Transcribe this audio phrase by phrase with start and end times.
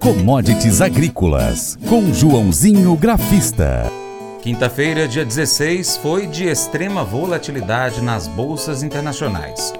[0.00, 3.84] Commodities Agrícolas, com Joãozinho Grafista.
[4.40, 9.74] Quinta-feira, dia 16, foi de extrema volatilidade nas bolsas internacionais.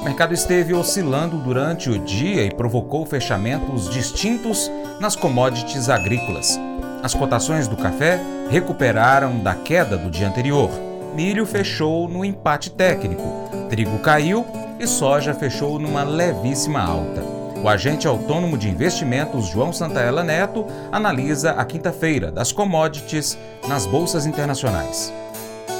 [0.00, 6.58] O mercado esteve oscilando durante o dia e provocou fechamentos distintos nas commodities agrícolas.
[7.02, 8.18] As cotações do café
[8.48, 10.70] recuperaram da queda do dia anterior.
[11.14, 13.22] Milho fechou no empate técnico,
[13.68, 14.46] trigo caiu
[14.80, 17.35] e soja fechou numa levíssima alta.
[17.62, 24.26] O agente autônomo de investimentos João Santaella Neto analisa a quinta-feira das commodities nas bolsas
[24.26, 25.12] internacionais.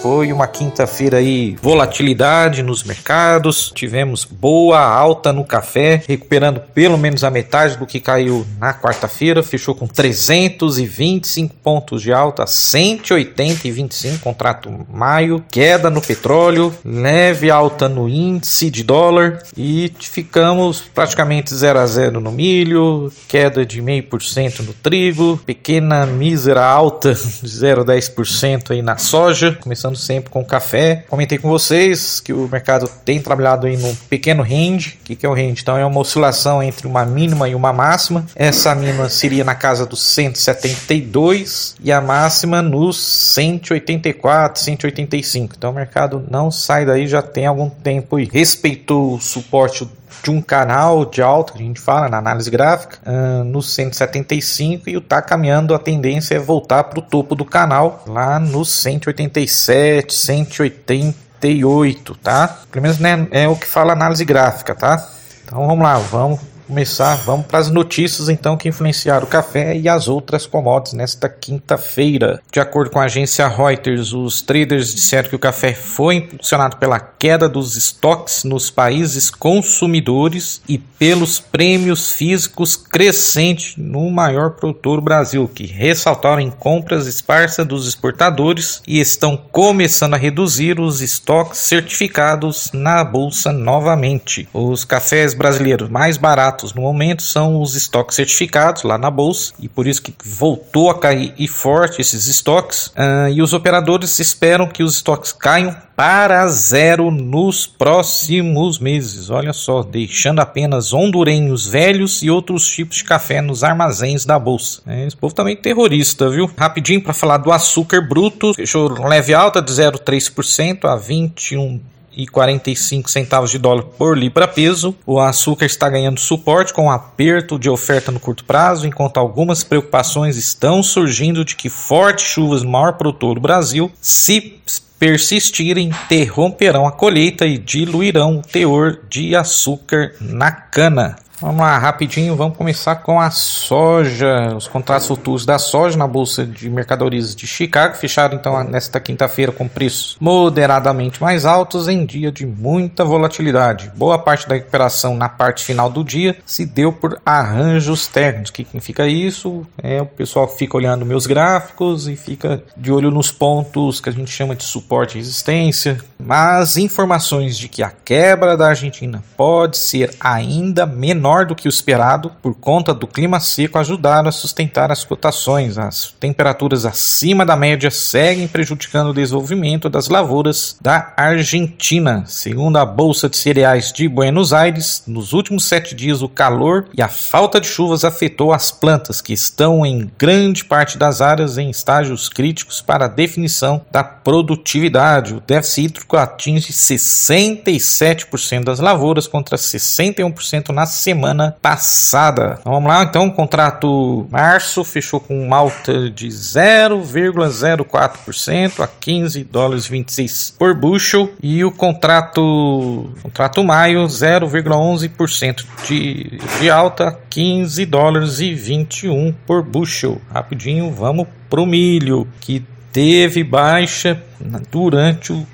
[0.08, 7.24] Foi uma quinta-feira aí, volatilidade nos mercados, tivemos boa alta no café, recuperando pelo menos
[7.24, 14.72] a metade do que caiu na quarta-feira, fechou com 325 pontos de alta, 180,25 contrato
[14.88, 21.86] maio, queda no petróleo, leve alta no índice de dólar e ficamos praticamente 0 a
[21.86, 27.10] 0 no milho, queda de 0,5% no trigo, pequena mísera alta
[27.42, 31.04] de 0,10% aí na soja, começando conversando sempre com café.
[31.08, 34.98] Comentei com vocês que o mercado tem trabalhado em um pequeno range.
[35.00, 35.62] O que, que é o range?
[35.62, 38.26] Então é uma oscilação entre uma mínima e uma máxima.
[38.34, 42.98] Essa mínima seria na casa dos 172 e a máxima nos
[43.34, 45.54] 184, 185.
[45.56, 49.88] Então o mercado não sai daí já tem algum tempo e respeitou o suporte
[50.22, 54.90] de um canal de alta, que a gente fala na análise gráfica, uh, no 175
[54.90, 58.64] e o tá caminhando, a tendência é voltar para o topo do canal, lá no
[58.64, 62.58] 187, 188, tá?
[62.70, 65.06] Pelo menos né, é o que fala análise gráfica, tá?
[65.44, 69.88] Então vamos lá, vamos começar, vamos para as notícias então que influenciaram o café e
[69.88, 72.42] as outras commodities nesta quinta-feira.
[72.50, 76.98] De acordo com a agência Reuters, os traders disseram que o café foi impulsionado pela
[76.98, 85.48] queda dos estoques nos países consumidores e pelos prêmios físicos crescentes no maior produtor Brasil,
[85.52, 92.70] que ressaltaram em compras esparsas dos exportadores e estão começando a reduzir os estoques certificados
[92.72, 94.48] na bolsa novamente.
[94.52, 99.52] Os cafés brasileiros mais baratos baratos no momento são os estoques certificados lá na bolsa
[99.60, 104.18] e por isso que voltou a cair e forte esses estoques uh, e os operadores
[104.18, 109.30] esperam que os estoques caiam para zero nos próximos meses.
[109.30, 114.82] Olha só, deixando apenas hondurenhos velhos e outros tipos de café nos armazéns da bolsa.
[114.86, 116.50] É, esse povo também terrorista, viu?
[116.56, 121.80] Rapidinho para falar do açúcar bruto, fechou leve alta de 0,3% a 21
[122.16, 124.96] e 45 centavos de dólar por libra peso.
[125.06, 129.62] O açúcar está ganhando suporte com um aperto de oferta no curto prazo, enquanto algumas
[129.62, 134.60] preocupações estão surgindo de que fortes chuvas no maior produtor do Brasil, se
[134.98, 141.16] persistirem, interromperão a colheita e diluirão o teor de açúcar na cana.
[141.38, 144.54] Vamos lá, rapidinho, vamos começar com a soja.
[144.56, 149.52] Os contratos futuros da soja na Bolsa de Mercadorias de Chicago fecharam então nesta quinta-feira
[149.52, 153.92] com preços moderadamente mais altos em dia de muita volatilidade.
[153.94, 158.48] Boa parte da recuperação na parte final do dia se deu por arranjos técnicos.
[158.48, 159.66] O que significa isso?
[159.82, 164.12] É, o pessoal fica olhando meus gráficos e fica de olho nos pontos que a
[164.12, 165.98] gente chama de suporte e resistência.
[166.18, 171.66] Mas informações de que a quebra da Argentina pode ser ainda menor menor do que
[171.66, 175.76] o esperado por conta do clima seco ajudaram a sustentar as cotações.
[175.76, 182.22] As temperaturas acima da média seguem prejudicando o desenvolvimento das lavouras da Argentina.
[182.26, 187.02] Segundo a Bolsa de Cereais de Buenos Aires, nos últimos sete dias o calor e
[187.02, 191.68] a falta de chuvas afetou as plantas, que estão em grande parte das áreas em
[191.70, 195.34] estágios críticos para a definição da produtividade.
[195.34, 202.58] O déficit hídrico atinge 67% das lavouras contra 61% na semana semana passada.
[202.60, 210.56] Então, vamos lá, então, contrato março fechou com alta de 0,04% a 15 dólares 26
[210.58, 218.52] por bushel e o contrato contrato maio 0,11% de, de alta a 15 dólares e
[218.54, 220.20] 21 por bushel.
[220.32, 222.62] Rapidinho, vamos pro milho que
[222.92, 224.22] teve baixa
[224.70, 225.46] durante o, uh,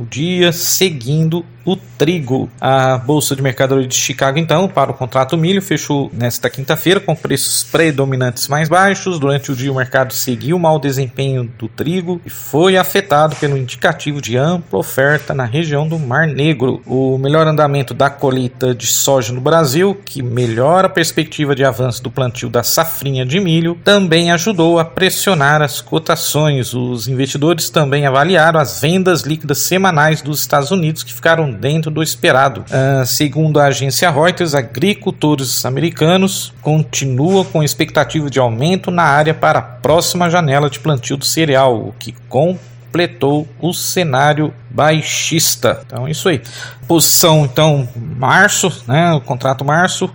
[0.00, 2.48] o dia seguindo o trigo.
[2.60, 7.14] A Bolsa de Mercadoria de Chicago, então, para o contrato milho, fechou nesta quinta-feira com
[7.14, 9.18] preços predominantes mais baixos.
[9.18, 13.56] Durante o dia, o mercado seguiu o mau desempenho do trigo e foi afetado pelo
[13.56, 16.80] indicativo de ampla oferta na região do Mar Negro.
[16.86, 22.02] O melhor andamento da colheita de soja no Brasil, que melhora a perspectiva de avanço
[22.02, 26.72] do plantio da safrinha de milho, também ajudou a pressionar as cotações.
[26.74, 32.02] Os investidores também avaliaram as vendas líquidas semanais dos Estados Unidos, que ficaram dentro do
[32.02, 32.62] esperado.
[32.62, 39.58] Uh, segundo a agência Reuters, agricultores americanos continuam com expectativa de aumento na área para
[39.58, 45.82] a próxima janela de plantio do cereal, o que completou o cenário baixista.
[45.86, 46.40] Então é isso aí.
[46.86, 50.10] Posição então março, né, o contrato março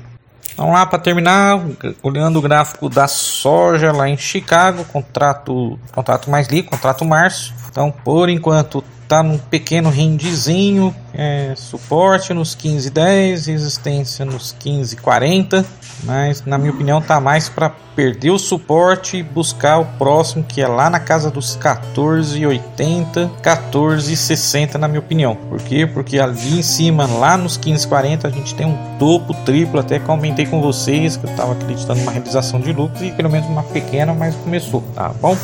[0.57, 1.61] Vamos lá para terminar,
[2.03, 7.55] olhando o gráfico da soja lá em Chicago, contrato, contrato mais líquido, contrato março.
[7.71, 15.65] Então, por enquanto, tá num pequeno rendizinho, é, suporte nos 15,10, resistência nos 15,40,
[16.05, 20.61] mas na minha opinião tá mais para perder o suporte e buscar o próximo que
[20.61, 25.35] é lá na casa dos 14,80, 14,60 na minha opinião.
[25.35, 25.87] Por quê?
[25.87, 30.45] Porque ali em cima, lá nos 15,40 a gente tem um topo triplo, até comentei
[30.45, 34.13] com vocês que eu estava acreditando numa realização de lucros e pelo menos uma pequena,
[34.13, 35.37] mas começou, tá bom?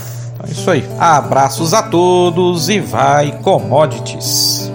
[0.47, 0.85] É isso aí.
[0.99, 4.71] Abraços a todos e vai commodities.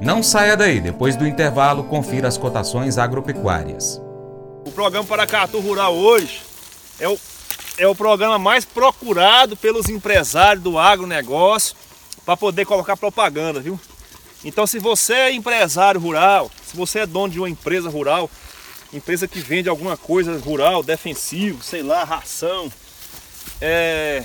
[0.00, 4.00] Não saia daí, depois do intervalo, confira as cotações agropecuárias.
[4.66, 6.42] O programa Paracatu Rural hoje
[6.98, 7.18] é o,
[7.78, 11.76] é o programa mais procurado pelos empresários do agronegócio
[12.24, 13.78] para poder colocar propaganda, viu?
[14.44, 18.30] Então, se você é empresário rural, se você é dono de uma empresa rural,
[18.92, 22.72] empresa que vende alguma coisa rural, defensivo, sei lá, ração,
[23.60, 24.24] é,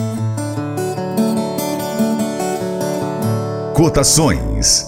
[3.81, 4.85] Cotações.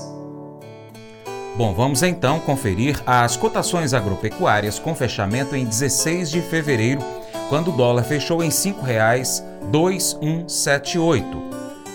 [1.58, 7.02] Bom, vamos então conferir as cotações agropecuárias com fechamento em 16 de fevereiro,
[7.50, 11.24] quando o dólar fechou em R$ 5,2178.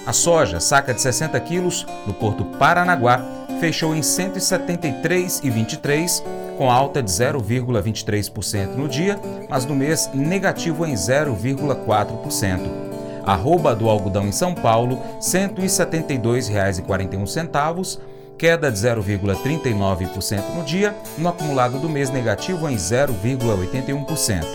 [0.04, 3.24] A soja, saca de 60 quilos, no Porto Paranaguá,
[3.60, 6.24] fechou em R$ 173,23,
[6.56, 12.87] com alta de 0,23% no dia, mas no mês negativo em 0,4%.
[13.28, 17.98] Arroba do algodão em São Paulo, R$ 172,41,
[18.38, 24.46] queda de 0,39% no dia, no acumulado do mês negativo em 0,81%.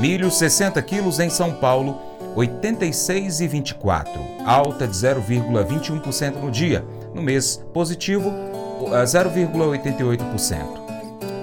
[0.00, 1.96] Milho 60 quilos em São Paulo,
[2.36, 4.08] R$ 86,24,
[4.44, 6.84] alta de 0,21% no dia,
[7.14, 8.32] no mês positivo
[8.80, 10.80] 0,88%.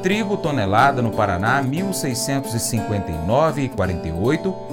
[0.04, 4.67] Trigo tonelada no Paraná, R$ 1.659,48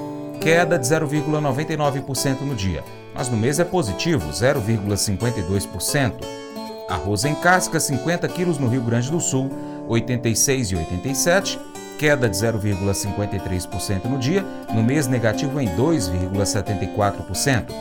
[0.44, 6.12] queda de 0,99% no dia, mas no mês é positivo, 0,52%.
[6.86, 9.50] Arroz em casca, 50 quilos no Rio Grande do Sul,
[9.88, 11.58] 86,87,
[11.98, 14.44] queda de 0,53% no dia,
[14.74, 17.72] no mês negativo em 2,74%.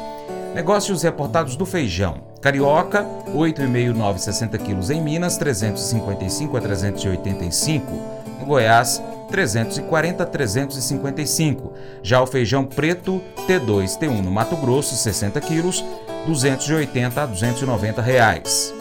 [0.56, 2.24] Negócios reportados do feijão.
[2.40, 3.06] Carioca,
[3.36, 7.92] 8,5,960 quilos em Minas, 355 a 385.
[8.40, 11.74] No Goiás, 340 a 355.
[12.02, 15.84] Já o feijão preto T2 T1 no Mato Grosso, 60 quilos,
[16.26, 18.74] 280 a 290 reais.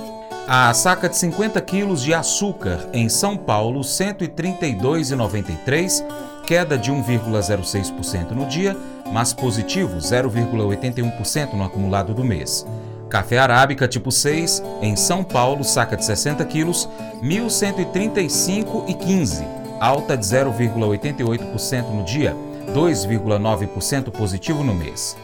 [0.47, 6.05] A saca de 50 quilos de açúcar em São Paulo, 132,93,
[6.45, 8.77] queda de 1,06% no dia,
[9.13, 12.67] mas positivo 0,81% no acumulado do mês.
[13.09, 16.89] Café arábica tipo 6 em São Paulo, saca de 60 quilos,
[17.23, 22.37] 1.135,15 alta de 0,88% no dia,
[22.73, 25.17] 2,9% positivo no mês.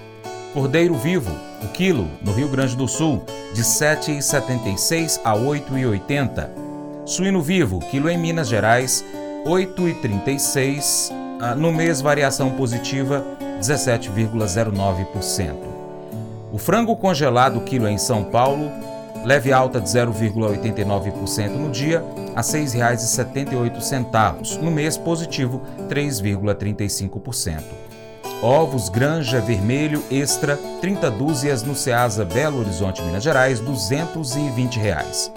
[0.53, 1.31] Cordeiro vivo,
[1.63, 3.23] o quilo, no Rio Grande do Sul,
[3.55, 6.49] de 7,76 a 8,80.
[7.07, 9.05] Suíno vivo, quilo em Minas Gerais,
[9.47, 11.13] 8,36.
[11.41, 13.25] Ah, no mês, variação positiva,
[13.61, 15.55] 17,09%.
[16.53, 18.73] O frango congelado, quilo em São Paulo,
[19.25, 22.03] leve alta de 0,89% no dia,
[22.39, 24.63] a R$ 6,78.
[24.63, 27.63] No mês positivo, 3,35%.
[28.41, 35.33] Ovos Granja Vermelho Extra, 30 dúzias no Ceasa Belo Horizonte, Minas Gerais, 220 reais.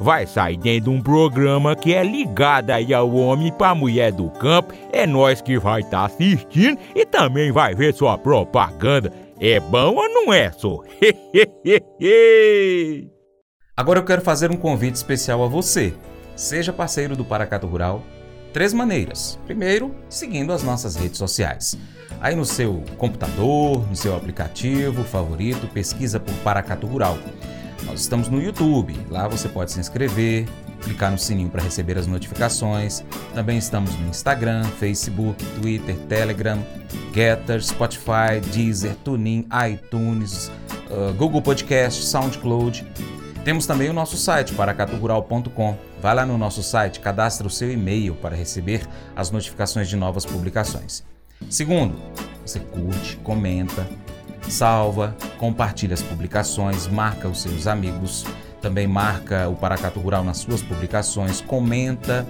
[0.00, 4.30] vai sair dentro de um programa que é ligado aí ao homem para mulher do
[4.30, 4.74] campo.
[4.92, 9.12] É nós que vai estar tá assistindo e também vai ver sua propaganda.
[9.40, 10.82] É bom ou não é, só?
[13.76, 15.92] Agora eu quero fazer um convite especial a você.
[16.34, 18.02] Seja parceiro do Paracato Rural.
[18.52, 19.38] Três maneiras.
[19.44, 21.76] Primeiro, seguindo as nossas redes sociais.
[22.20, 27.18] Aí no seu computador, no seu aplicativo favorito, pesquisa por Paracato Rural.
[27.84, 30.46] Nós estamos no YouTube, lá você pode se inscrever,
[30.82, 33.04] clicar no sininho para receber as notificações.
[33.34, 36.58] Também estamos no Instagram, Facebook, Twitter, Telegram,
[37.14, 40.50] Getter, Spotify, Deezer, TuneIn, iTunes,
[40.90, 42.86] uh, Google Podcast, SoundCloud.
[43.44, 45.76] Temos também o nosso site, paracaturural.com.
[46.00, 50.26] Vai lá no nosso site, cadastre o seu e-mail para receber as notificações de novas
[50.26, 51.04] publicações.
[51.48, 51.94] Segundo,
[52.44, 53.86] você curte, comenta,
[54.48, 58.24] salva, compartilha as publicações, marca os seus amigos,
[58.60, 62.26] também marca o Paracatu Rural nas suas publicações, comenta.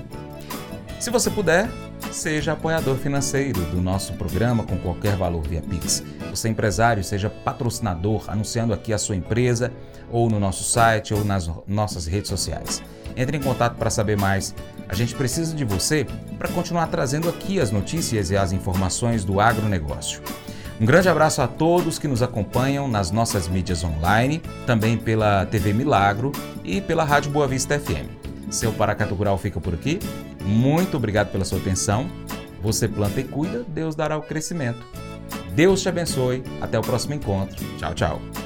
[0.99, 1.69] Se você puder,
[2.11, 6.03] seja apoiador financeiro do nosso programa com qualquer valor via Pix.
[6.31, 9.73] Você empresário, seja patrocinador, anunciando aqui a sua empresa
[10.11, 12.83] ou no nosso site ou nas nossas redes sociais.
[13.17, 14.55] Entre em contato para saber mais.
[14.89, 16.07] A gente precisa de você
[16.39, 20.23] para continuar trazendo aqui as notícias e as informações do agronegócio.
[20.79, 25.73] Um grande abraço a todos que nos acompanham nas nossas mídias online, também pela TV
[25.73, 28.11] Milagro e pela Rádio Boa Vista FM.
[28.51, 29.99] Seu Paracatu Rural fica por aqui.
[30.45, 32.07] Muito obrigado pela sua atenção.
[32.63, 34.85] Você planta e cuida, Deus dará o crescimento.
[35.55, 36.45] Deus te abençoe.
[36.61, 37.57] Até o próximo encontro.
[37.79, 38.46] Tchau, tchau.